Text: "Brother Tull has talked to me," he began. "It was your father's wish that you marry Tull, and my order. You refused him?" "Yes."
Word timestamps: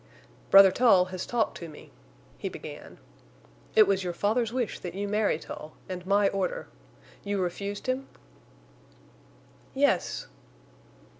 "Brother 0.49 0.71
Tull 0.71 1.05
has 1.13 1.27
talked 1.27 1.55
to 1.59 1.69
me," 1.69 1.91
he 2.39 2.49
began. 2.49 2.97
"It 3.75 3.85
was 3.85 4.03
your 4.03 4.13
father's 4.13 4.51
wish 4.51 4.79
that 4.79 4.95
you 4.95 5.07
marry 5.07 5.37
Tull, 5.37 5.73
and 5.87 6.03
my 6.07 6.27
order. 6.29 6.67
You 7.23 7.39
refused 7.39 7.85
him?" 7.85 8.07
"Yes." 9.75 10.25